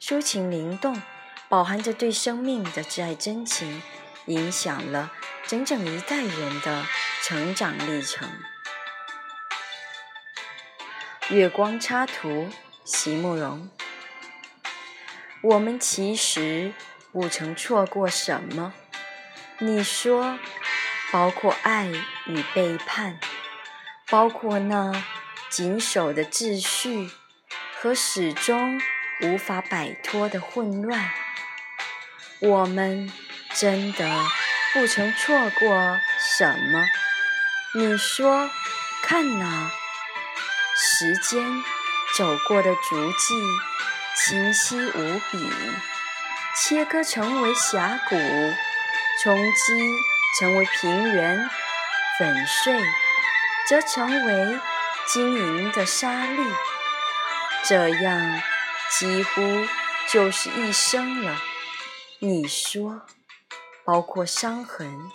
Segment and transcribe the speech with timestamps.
[0.00, 1.00] 抒情灵动，
[1.48, 3.82] 饱含着对生命的挚爱真情，
[4.26, 5.10] 影响了
[5.46, 6.84] 整整一代人的
[7.22, 8.28] 成长历程。
[11.30, 12.48] 月光插图，
[12.84, 13.68] 席慕容。
[15.42, 16.72] 我们其实
[17.10, 18.74] 不曾错过什么，
[19.58, 20.38] 你说，
[21.10, 21.90] 包括爱
[22.26, 23.18] 与背叛，
[24.08, 25.04] 包括那
[25.48, 27.10] 谨守的秩序
[27.80, 28.80] 和始终
[29.20, 31.10] 无法摆脱的混乱。
[32.38, 33.10] 我们
[33.54, 34.08] 真的
[34.72, 36.84] 不曾错过什么？
[37.74, 38.50] 你说，
[39.02, 39.70] 看呐。
[40.78, 41.42] 时间
[42.16, 43.34] 走过的足迹
[44.14, 45.50] 清晰无比，
[46.54, 48.16] 切割成为峡谷，
[49.22, 49.92] 冲击
[50.38, 51.48] 成为平原，
[52.18, 52.78] 粉碎
[53.66, 54.60] 则成为
[55.06, 56.42] 晶莹的沙粒。
[57.64, 58.42] 这样
[58.90, 59.40] 几乎
[60.08, 61.36] 就是一生了。
[62.18, 63.02] 你说，
[63.84, 65.10] 包括伤痕，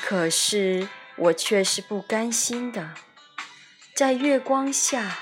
[0.00, 0.88] 可是。
[1.14, 2.94] 我却是不甘心的，
[3.94, 5.18] 在月光下，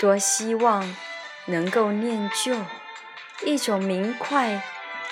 [0.00, 0.96] 多希望
[1.44, 2.56] 能够念旧
[3.44, 4.62] 一种明快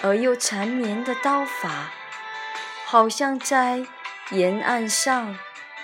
[0.00, 1.93] 而又缠绵的刀法，
[2.87, 3.87] 好像在
[4.31, 5.38] 沿岸上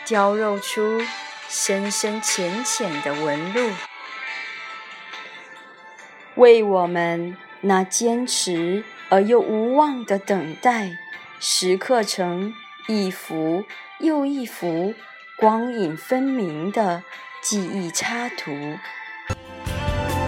[0.06, 1.04] 雕镂出
[1.47, 3.70] 深深浅浅的纹路，
[6.36, 10.97] 为我们那坚持而又无望的等待，
[11.41, 12.54] 时刻成
[12.88, 13.64] 一幅。
[13.98, 14.92] 又一幅
[15.38, 17.02] 光影分明的
[17.42, 18.76] 记忆插图。